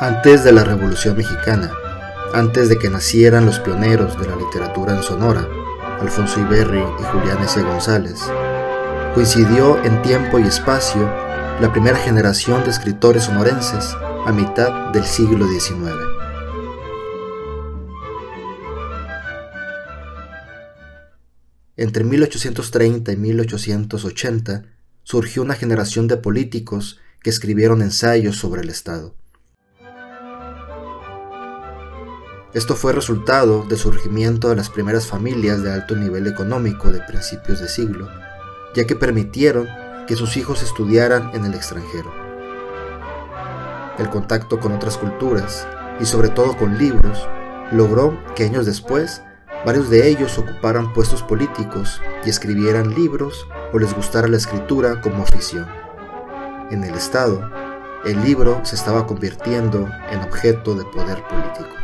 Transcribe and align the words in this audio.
Antes 0.00 0.44
de 0.44 0.52
la 0.52 0.62
Revolución 0.62 1.16
Mexicana, 1.16 1.72
antes 2.32 2.68
de 2.68 2.78
que 2.78 2.88
nacieran 2.88 3.46
los 3.46 3.58
pioneros 3.58 4.16
de 4.20 4.28
la 4.28 4.36
literatura 4.36 4.94
en 4.94 5.02
Sonora, 5.02 5.48
Alfonso 6.00 6.38
Iberri 6.38 6.78
y 6.78 7.02
Julián 7.02 7.42
S. 7.42 7.60
González, 7.60 8.20
coincidió 9.12 9.82
en 9.82 10.00
tiempo 10.02 10.38
y 10.38 10.44
espacio 10.44 11.02
la 11.60 11.72
primera 11.72 11.96
generación 11.96 12.62
de 12.62 12.70
escritores 12.70 13.24
sonorenses 13.24 13.96
a 14.24 14.30
mitad 14.30 14.92
del 14.92 15.04
siglo 15.04 15.48
XIX. 15.48 15.90
Entre 21.76 22.04
1830 22.04 23.10
y 23.10 23.16
1880 23.16 24.62
surgió 25.02 25.42
una 25.42 25.54
generación 25.54 26.06
de 26.06 26.18
políticos 26.18 27.00
que 27.20 27.30
escribieron 27.30 27.82
ensayos 27.82 28.36
sobre 28.36 28.62
el 28.62 28.68
Estado. 28.68 29.16
Esto 32.54 32.74
fue 32.74 32.94
resultado 32.94 33.64
del 33.64 33.76
surgimiento 33.76 34.48
de 34.48 34.56
las 34.56 34.70
primeras 34.70 35.06
familias 35.06 35.62
de 35.62 35.70
alto 35.70 35.94
nivel 35.94 36.26
económico 36.26 36.90
de 36.90 37.02
principios 37.02 37.60
de 37.60 37.68
siglo, 37.68 38.08
ya 38.74 38.86
que 38.86 38.96
permitieron 38.96 39.68
que 40.06 40.16
sus 40.16 40.34
hijos 40.38 40.62
estudiaran 40.62 41.30
en 41.34 41.44
el 41.44 41.52
extranjero. 41.52 42.10
El 43.98 44.08
contacto 44.08 44.58
con 44.60 44.72
otras 44.72 44.96
culturas, 44.96 45.68
y 46.00 46.06
sobre 46.06 46.30
todo 46.30 46.56
con 46.56 46.78
libros, 46.78 47.28
logró 47.70 48.18
que 48.34 48.44
años 48.44 48.64
después 48.64 49.20
varios 49.66 49.90
de 49.90 50.08
ellos 50.08 50.38
ocuparan 50.38 50.94
puestos 50.94 51.22
políticos 51.22 52.00
y 52.24 52.30
escribieran 52.30 52.94
libros 52.94 53.46
o 53.74 53.78
les 53.78 53.92
gustara 53.92 54.26
la 54.26 54.38
escritura 54.38 55.02
como 55.02 55.22
afición. 55.22 55.66
En 56.70 56.82
el 56.82 56.94
Estado, 56.94 57.50
el 58.06 58.22
libro 58.22 58.60
se 58.64 58.76
estaba 58.76 59.06
convirtiendo 59.06 59.86
en 60.10 60.20
objeto 60.22 60.74
de 60.74 60.84
poder 60.84 61.22
político. 61.24 61.76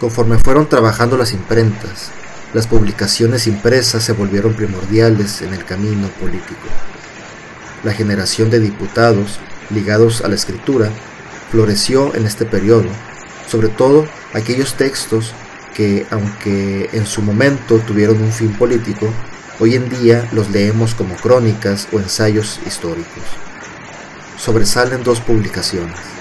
Conforme 0.00 0.38
fueron 0.38 0.68
trabajando 0.68 1.16
las 1.16 1.32
imprentas, 1.32 2.12
las 2.54 2.68
publicaciones 2.68 3.48
impresas 3.48 4.04
se 4.04 4.12
volvieron 4.12 4.54
primordiales 4.54 5.42
en 5.42 5.52
el 5.52 5.64
camino 5.64 6.06
político. 6.20 6.68
La 7.82 7.92
generación 7.92 8.48
de 8.48 8.60
diputados 8.60 9.40
ligados 9.70 10.20
a 10.20 10.28
la 10.28 10.36
escritura 10.36 10.90
floreció 11.50 12.14
en 12.14 12.26
este 12.26 12.44
periodo, 12.44 12.88
sobre 13.48 13.68
todo 13.68 14.06
aquellos 14.34 14.74
textos 14.74 15.34
que, 15.74 16.06
aunque 16.10 16.90
en 16.92 17.04
su 17.04 17.20
momento 17.20 17.78
tuvieron 17.78 18.22
un 18.22 18.32
fin 18.32 18.52
político, 18.52 19.12
hoy 19.58 19.74
en 19.74 19.88
día 19.88 20.28
los 20.32 20.50
leemos 20.50 20.94
como 20.94 21.16
crónicas 21.16 21.88
o 21.92 21.98
ensayos 21.98 22.60
históricos. 22.64 23.24
Sobresalen 24.38 25.02
dos 25.02 25.20
publicaciones. 25.20 26.17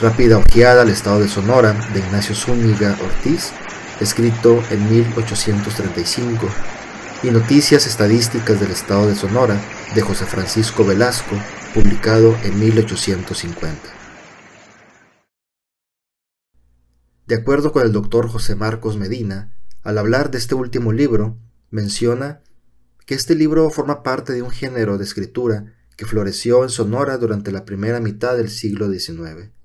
Rápida 0.00 0.36
ojeada 0.36 0.82
al 0.82 0.90
estado 0.90 1.20
de 1.20 1.28
Sonora 1.28 1.72
de 1.94 2.00
Ignacio 2.00 2.34
Zúñiga 2.34 2.98
Ortiz, 3.02 3.52
escrito 3.98 4.62
en 4.70 4.90
1835, 4.90 6.46
y 7.22 7.30
Noticias 7.30 7.86
Estadísticas 7.86 8.60
del 8.60 8.72
Estado 8.72 9.08
de 9.08 9.14
Sonora 9.14 9.58
de 9.94 10.02
José 10.02 10.26
Francisco 10.26 10.84
Velasco, 10.84 11.34
publicado 11.72 12.36
en 12.44 12.58
1850. 12.58 13.80
De 17.26 17.34
acuerdo 17.34 17.72
con 17.72 17.82
el 17.82 17.92
doctor 17.92 18.28
José 18.28 18.54
Marcos 18.54 18.98
Medina, 18.98 19.56
al 19.82 19.96
hablar 19.96 20.30
de 20.30 20.36
este 20.36 20.54
último 20.54 20.92
libro, 20.92 21.38
menciona 21.70 22.42
que 23.06 23.14
este 23.14 23.34
libro 23.34 23.70
forma 23.70 24.02
parte 24.02 24.34
de 24.34 24.42
un 24.42 24.50
género 24.50 24.98
de 24.98 25.04
escritura 25.04 25.72
que 25.96 26.04
floreció 26.04 26.64
en 26.64 26.68
Sonora 26.68 27.16
durante 27.16 27.50
la 27.50 27.64
primera 27.64 27.98
mitad 27.98 28.36
del 28.36 28.50
siglo 28.50 28.90
XIX 28.90 29.55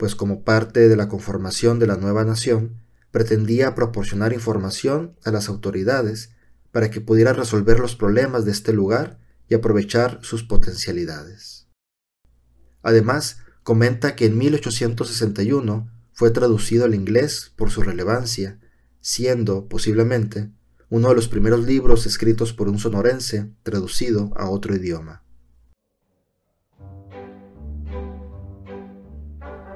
pues 0.00 0.14
como 0.14 0.44
parte 0.44 0.88
de 0.88 0.96
la 0.96 1.10
conformación 1.10 1.78
de 1.78 1.86
la 1.86 1.98
nueva 1.98 2.24
nación, 2.24 2.80
pretendía 3.10 3.74
proporcionar 3.74 4.32
información 4.32 5.14
a 5.26 5.30
las 5.30 5.50
autoridades 5.50 6.30
para 6.72 6.90
que 6.90 7.02
pudieran 7.02 7.36
resolver 7.36 7.78
los 7.78 7.96
problemas 7.96 8.46
de 8.46 8.52
este 8.52 8.72
lugar 8.72 9.18
y 9.46 9.54
aprovechar 9.54 10.18
sus 10.22 10.42
potencialidades. 10.42 11.68
Además, 12.82 13.40
comenta 13.62 14.16
que 14.16 14.24
en 14.24 14.38
1861 14.38 15.92
fue 16.14 16.30
traducido 16.30 16.86
al 16.86 16.94
inglés 16.94 17.52
por 17.54 17.70
su 17.70 17.82
relevancia, 17.82 18.58
siendo, 19.02 19.68
posiblemente, 19.68 20.50
uno 20.88 21.10
de 21.10 21.14
los 21.14 21.28
primeros 21.28 21.66
libros 21.66 22.06
escritos 22.06 22.54
por 22.54 22.70
un 22.70 22.78
sonorense 22.78 23.52
traducido 23.62 24.32
a 24.36 24.48
otro 24.48 24.74
idioma. 24.74 25.24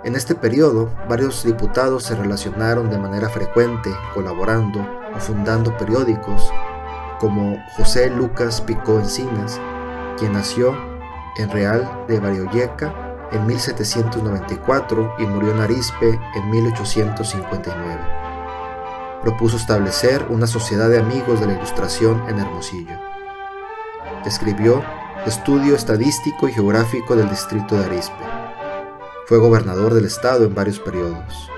En 0.05 0.17
este 0.17 0.35
periodo, 0.35 0.91
varios 1.09 1.45
diputados 1.45 2.05
se 2.05 2.15
relacionaron 2.15 2.91
de 2.91 2.99
manera 2.99 3.31
frecuente, 3.31 3.91
colaborando 4.13 4.87
o 5.17 5.19
fundando 5.19 5.75
periódicos, 5.79 6.53
como 7.19 7.57
José 7.75 8.11
Lucas 8.11 8.61
Picó 8.61 8.99
Encinas, 8.99 9.59
quien 10.19 10.35
nació 10.35 10.77
en 11.39 11.49
Real 11.49 12.05
de 12.07 12.21
Barioyeca 12.21 12.95
en 13.33 13.47
1794 13.47 15.15
y 15.21 15.23
murió 15.25 15.53
en 15.53 15.61
Arispe 15.61 16.21
en 16.37 16.51
1859. 16.51 17.99
Propuso 19.23 19.57
establecer 19.57 20.27
una 20.29 20.47
sociedad 20.47 20.91
de 20.91 20.99
amigos 20.99 21.41
de 21.41 21.47
la 21.47 21.55
ilustración 21.55 22.23
en 22.29 22.41
Hermosillo. 22.41 23.01
Escribió 24.27 24.85
Estudio 25.25 25.75
Estadístico 25.75 26.47
y 26.47 26.53
Geográfico 26.53 27.17
del 27.17 27.31
Distrito 27.31 27.75
de 27.77 27.87
Arispe 27.87 28.34
fue 29.27 29.39
gobernador 29.39 29.95
del 29.95 30.05
estado 30.05 30.45
en 30.45 30.55
varios 30.55 30.79
periodos. 30.79 31.51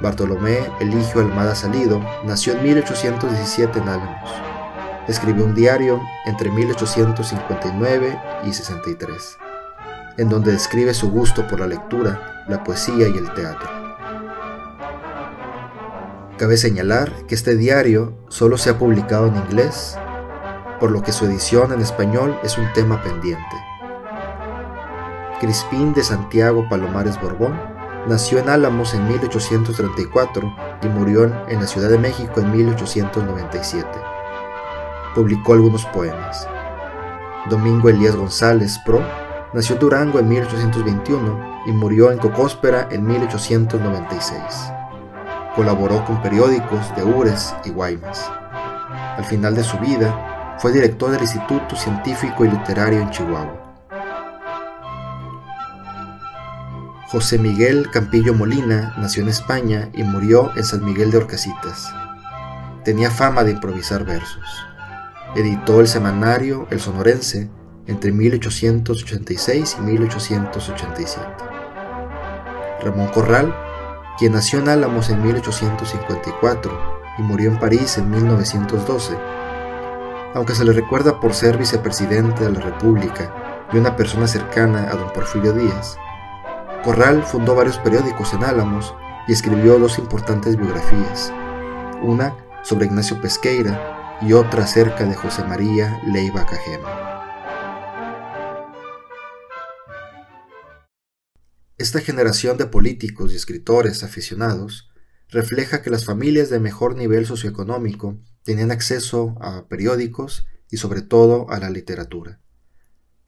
Bartolomé 0.00 0.58
Eligio 0.80 1.20
Almada 1.20 1.54
Salido 1.54 2.00
nació 2.24 2.54
en 2.54 2.62
1817 2.62 3.78
en 3.78 3.88
Álamos. 3.88 4.30
Escribió 5.06 5.44
un 5.44 5.54
diario 5.54 6.00
entre 6.24 6.50
1859 6.50 8.18
y 8.46 8.52
63, 8.52 9.38
en 10.16 10.28
donde 10.30 10.52
describe 10.52 10.94
su 10.94 11.10
gusto 11.10 11.46
por 11.46 11.60
la 11.60 11.66
lectura, 11.66 12.44
la 12.48 12.64
poesía 12.64 13.08
y 13.08 13.16
el 13.16 13.32
teatro. 13.34 13.68
Cabe 16.38 16.56
señalar 16.56 17.12
que 17.26 17.34
este 17.34 17.56
diario 17.56 18.16
solo 18.28 18.56
se 18.56 18.70
ha 18.70 18.78
publicado 18.78 19.26
en 19.26 19.36
inglés, 19.36 19.96
por 20.80 20.90
lo 20.90 21.02
que 21.02 21.12
su 21.12 21.26
edición 21.26 21.72
en 21.72 21.80
español 21.80 22.38
es 22.42 22.56
un 22.58 22.72
tema 22.72 23.02
pendiente. 23.02 23.73
Crispín 25.40 25.92
de 25.94 26.04
Santiago 26.04 26.68
Palomares 26.68 27.20
Borbón, 27.20 27.60
nació 28.06 28.38
en 28.38 28.48
Álamos 28.48 28.94
en 28.94 29.08
1834 29.08 30.56
y 30.82 30.86
murió 30.88 31.24
en 31.48 31.60
la 31.60 31.66
Ciudad 31.66 31.90
de 31.90 31.98
México 31.98 32.40
en 32.40 32.52
1897. 32.52 33.88
Publicó 35.14 35.54
algunos 35.54 35.84
poemas. 35.86 36.46
Domingo 37.50 37.88
Elías 37.88 38.16
González 38.16 38.78
Pro 38.84 39.02
nació 39.52 39.74
en 39.74 39.80
Durango 39.80 40.18
en 40.18 40.28
1821 40.28 41.62
y 41.66 41.72
murió 41.72 42.12
en 42.12 42.18
Cocóspera 42.18 42.88
en 42.90 43.04
1896. 43.06 44.40
Colaboró 45.56 46.04
con 46.04 46.22
periódicos 46.22 46.94
de 46.96 47.02
Ures 47.02 47.54
y 47.64 47.70
Guaymas. 47.70 48.30
Al 49.16 49.24
final 49.24 49.54
de 49.54 49.64
su 49.64 49.78
vida, 49.78 50.56
fue 50.58 50.72
director 50.72 51.10
del 51.10 51.22
Instituto 51.22 51.76
Científico 51.76 52.44
y 52.44 52.50
Literario 52.50 53.00
en 53.00 53.10
Chihuahua. 53.10 53.63
José 57.14 57.38
Miguel 57.38 57.92
Campillo 57.92 58.34
Molina 58.34 58.92
nació 58.98 59.22
en 59.22 59.28
España 59.28 59.88
y 59.94 60.02
murió 60.02 60.50
en 60.56 60.64
San 60.64 60.84
Miguel 60.84 61.12
de 61.12 61.18
Orcasitas. 61.18 61.94
Tenía 62.84 63.08
fama 63.08 63.44
de 63.44 63.52
improvisar 63.52 64.04
versos. 64.04 64.42
Editó 65.36 65.80
el 65.80 65.86
semanario 65.86 66.66
El 66.72 66.80
Sonorense 66.80 67.48
entre 67.86 68.10
1886 68.10 69.76
y 69.78 69.82
1887. 69.82 71.24
Ramón 72.82 73.06
Corral, 73.12 73.54
quien 74.18 74.32
nació 74.32 74.58
en 74.58 74.68
Álamos 74.68 75.08
en 75.08 75.22
1854 75.22 76.98
y 77.18 77.22
murió 77.22 77.48
en 77.48 77.60
París 77.60 77.96
en 77.96 78.10
1912, 78.10 79.16
aunque 80.34 80.56
se 80.56 80.64
le 80.64 80.72
recuerda 80.72 81.20
por 81.20 81.32
ser 81.32 81.58
vicepresidente 81.58 82.42
de 82.42 82.50
la 82.50 82.60
República 82.60 83.32
y 83.72 83.78
una 83.78 83.94
persona 83.94 84.26
cercana 84.26 84.90
a 84.90 84.96
don 84.96 85.12
Porfirio 85.12 85.52
Díaz, 85.52 85.96
Corral 86.84 87.24
fundó 87.24 87.54
varios 87.54 87.78
periódicos 87.78 88.34
en 88.34 88.44
Álamos 88.44 88.94
y 89.26 89.32
escribió 89.32 89.78
dos 89.78 89.98
importantes 89.98 90.54
biografías, 90.58 91.32
una 92.02 92.36
sobre 92.62 92.84
Ignacio 92.84 93.18
Pesqueira 93.22 94.18
y 94.20 94.34
otra 94.34 94.64
acerca 94.64 95.06
de 95.06 95.14
José 95.14 95.44
María 95.44 96.02
Leiva 96.06 96.44
Cajema. 96.44 97.04
Esta 101.78 102.00
generación 102.00 102.58
de 102.58 102.66
políticos 102.66 103.32
y 103.32 103.36
escritores 103.36 104.04
aficionados 104.04 104.90
refleja 105.30 105.80
que 105.80 105.88
las 105.88 106.04
familias 106.04 106.50
de 106.50 106.60
mejor 106.60 106.96
nivel 106.96 107.24
socioeconómico 107.24 108.18
tenían 108.42 108.70
acceso 108.70 109.36
a 109.40 109.68
periódicos 109.68 110.46
y 110.70 110.76
sobre 110.76 111.00
todo 111.00 111.48
a 111.48 111.58
la 111.60 111.70
literatura. 111.70 112.42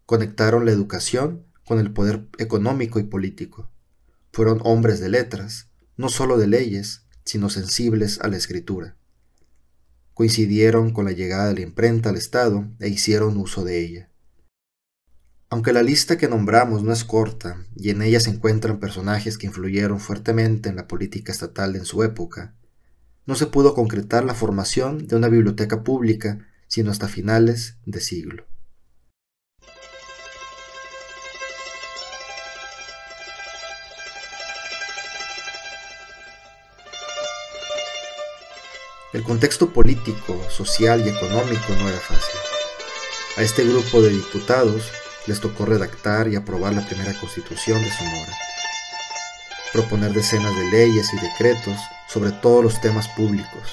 Conectaron 0.05 0.67
la 0.67 0.73
educación 0.73 1.46
con 1.67 1.81
el 1.81 1.93
poder 1.93 2.29
económico 2.39 3.01
y 3.01 3.03
político. 3.03 3.69
Fueron 4.33 4.61
hombres 4.63 5.01
de 5.01 5.09
letras, 5.09 5.69
no 5.97 6.09
solo 6.09 6.39
de 6.39 6.47
leyes, 6.47 7.03
sino 7.25 7.51
sensibles 7.51 8.21
a 8.21 8.29
la 8.29 8.37
escritura. 8.37 8.97
Coincidieron 10.15 10.93
con 10.93 11.05
la 11.05 11.11
llegada 11.11 11.49
de 11.49 11.55
la 11.55 11.61
imprenta 11.63 12.11
al 12.11 12.17
Estado 12.17 12.69
e 12.79 12.89
hicieron 12.89 13.37
uso 13.37 13.65
de 13.65 13.81
ella. 13.85 14.11
Aunque 15.51 15.73
la 15.73 15.83
lista 15.83 16.17
que 16.17 16.29
nombramos 16.29 16.85
no 16.85 16.93
es 16.93 17.05
corta 17.05 17.67
y 17.75 17.91
en 17.91 18.01
ella 18.01 18.21
se 18.21 18.31
encuentran 18.31 18.79
personajes 18.79 19.37
que 19.37 19.49
influyeron 19.49 19.99
fuertemente 19.99 20.69
en 20.69 20.77
la 20.77 20.87
política 20.87 21.33
estatal 21.33 21.75
en 21.75 21.85
su 21.85 22.05
época, 22.05 22.55
no 23.27 23.35
se 23.35 23.47
pudo 23.47 23.75
concretar 23.75 24.25
la 24.25 24.35
formación 24.35 25.09
de 25.09 25.17
una 25.17 25.29
biblioteca 25.29 25.83
pública 25.83 26.47
sino 26.69 26.93
hasta 26.93 27.09
finales 27.09 27.77
de 27.87 28.01
siglo. 28.01 28.47
El 39.17 39.23
contexto 39.23 39.73
político, 39.73 40.39
social 40.51 41.01
y 41.03 41.09
económico 41.09 41.75
no 41.79 41.89
era 41.89 41.99
fácil. 41.99 42.39
A 43.39 43.43
este 43.43 43.65
grupo 43.65 44.03
de 44.03 44.11
diputados 44.11 44.93
les 45.27 45.41
tocó 45.41 45.65
redactar 45.65 46.29
y 46.29 46.37
aprobar 46.37 46.75
la 46.75 46.87
primera 46.87 47.19
constitución 47.19 47.83
de 47.83 47.91
Sonora, 47.93 48.37
proponer 49.73 50.13
decenas 50.13 50.55
de 50.55 50.71
leyes 50.71 51.09
y 51.15 51.17
decretos 51.17 51.79
sobre 52.07 52.31
todos 52.31 52.63
los 52.63 52.79
temas 52.83 53.09
públicos, 53.09 53.73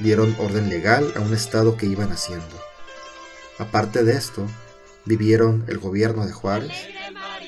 dieron 0.00 0.36
orden 0.38 0.68
legal 0.68 1.14
a 1.16 1.20
un 1.20 1.32
Estado 1.32 1.78
que 1.78 1.86
iba 1.86 2.04
naciendo. 2.04 2.62
Aparte 3.58 4.04
de 4.04 4.18
esto, 4.18 4.46
vivieron 5.06 5.64
el 5.68 5.78
gobierno 5.78 6.26
de 6.26 6.32
Juárez, 6.32 6.74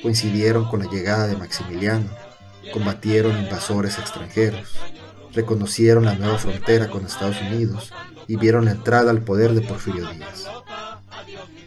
coincidieron 0.01 0.67
con 0.67 0.79
la 0.79 0.89
llegada 0.89 1.27
de 1.27 1.37
Maximiliano, 1.37 2.09
combatieron 2.73 3.37
invasores 3.37 3.99
extranjeros, 3.99 4.79
reconocieron 5.33 6.05
la 6.05 6.15
nueva 6.15 6.37
frontera 6.37 6.89
con 6.89 7.05
Estados 7.05 7.41
Unidos 7.41 7.91
y 8.27 8.35
vieron 8.35 8.65
la 8.65 8.71
entrada 8.71 9.11
al 9.11 9.23
poder 9.23 9.53
de 9.53 9.61
Porfirio 9.61 10.09
Díaz. 10.09 10.47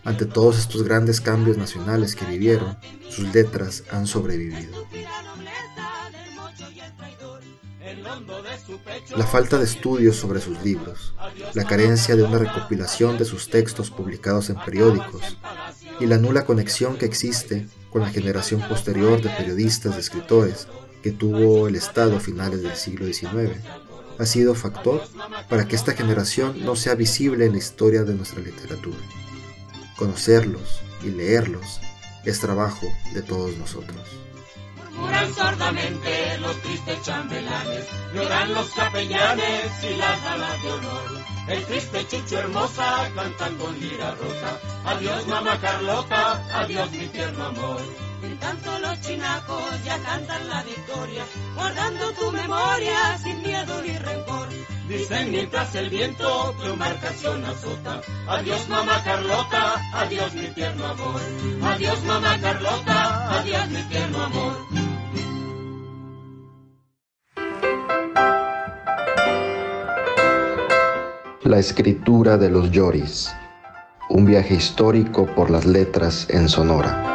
Ante 0.05 0.27
todos 0.27 0.59
estos 0.59 0.83
grandes 0.83 1.21
cambios 1.21 1.57
nacionales 1.57 2.15
que 2.15 2.27
vivieron, 2.27 2.77
sus 3.09 3.33
letras 3.33 3.85
han 3.91 4.07
sobrevivido. 4.07 4.87
La 9.17 9.27
falta 9.27 9.59
de 9.59 9.65
estudios 9.65 10.17
sobre 10.17 10.41
sus 10.41 10.63
libros, 10.63 11.15
la 11.55 11.65
carencia 11.65 12.17
de 12.17 12.23
una 12.23 12.39
recopilación 12.39 13.17
de 13.17 13.25
sus 13.25 13.49
textos 13.49 13.91
publicados 13.91 14.51
en 14.51 14.57
periódicos 14.57 15.39
y 16.01 16.07
la 16.07 16.19
nula 16.19 16.45
conexión 16.45 16.97
que 16.97 17.07
existe 17.07 17.67
con 17.91 18.03
la 18.03 18.11
generación 18.11 18.61
posterior 18.69 19.23
de 19.23 19.31
periodistas 19.31 19.97
y 19.97 20.01
escritores 20.01 20.67
que 21.05 21.13
tuvo 21.13 21.69
el 21.69 21.77
Estado 21.77 22.17
a 22.17 22.21
finales 22.21 22.63
del 22.63 22.75
siglo 22.77 23.05
XIX, 23.05 23.61
ha 24.19 24.25
sido 24.25 24.55
factor 24.55 25.07
para 25.51 25.69
que 25.69 25.77
esta 25.77 25.93
generación 25.93 26.65
no 26.65 26.77
sea 26.77 26.95
visible 26.95 27.45
en 27.45 27.53
la 27.53 27.59
historia 27.59 28.05
de 28.05 28.15
nuestra 28.15 28.41
literatura. 28.41 28.97
Conocerlos 29.97 30.81
y 31.03 31.11
leerlos 31.11 31.83
es 32.25 32.41
trabajo 32.41 32.87
de 33.13 33.21
todos 33.21 33.55
nosotros. 33.59 34.01
Murmuran 34.93 35.35
sordamente 35.35 36.39
los 36.39 36.59
tristes 36.63 37.03
chambelanes, 37.03 37.85
lloran 38.15 38.55
los 38.55 38.71
capellanes 38.71 39.85
y 39.85 39.97
las 39.99 40.25
damas 40.25 40.63
de 40.63 40.73
honor. 40.73 41.21
El 41.49 41.65
triste 41.67 42.07
Chucho 42.09 42.39
hermosa 42.39 43.11
cantan 43.15 43.55
con 43.57 43.79
lira 43.79 44.15
rota. 44.15 44.59
Adiós 44.87 45.27
mamá 45.27 45.61
Carlota, 45.61 46.43
adiós 46.63 46.91
mi 46.93 47.07
tierno 47.09 47.45
amor. 47.45 47.83
En 48.25 48.39
tanto 48.39 48.79
los 48.79 49.01
chinacos 49.03 49.85
ya 49.85 49.99
cantan 49.99 50.49
la 50.49 50.63
victoria, 50.63 51.25
guardando 51.55 52.13
tu 52.13 52.33
memoria 52.33 53.19
sin 53.23 53.43
miedo 53.43 53.83
ni 53.83 53.99
rencor. 53.99 54.49
Dicen 54.89 55.31
mientras 55.31 55.75
el 55.75 55.91
viento 55.91 56.55
tu 56.59 56.67
embarcación 56.73 57.45
azota. 57.45 58.01
Adiós 58.29 58.69
mamá 58.69 59.03
Carlota, 59.05 59.75
adiós 59.93 60.33
mi 60.35 60.47
tierno 60.49 60.87
amor. 60.87 61.21
Adiós 61.63 62.03
mamá 62.05 62.39
Carlota, 62.41 63.41
adiós 63.41 63.69
mi 63.71 63.83
tierno 63.85 64.23
amor. 64.23 64.55
La 71.43 71.59
escritura 71.59 72.39
de 72.39 72.49
los 72.49 72.71
Lloris. 72.71 73.35
Un 74.09 74.25
viaje 74.25 74.55
histórico 74.55 75.27
por 75.27 75.51
las 75.51 75.67
letras 75.67 76.27
en 76.31 76.49
Sonora. 76.49 77.14